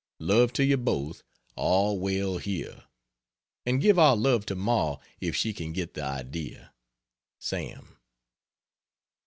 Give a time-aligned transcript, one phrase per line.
[0.19, 1.21] Love to you both.
[1.55, 2.85] All well here.
[3.67, 6.73] And give our love to Ma if she can get the idea.
[7.37, 7.97] SAM.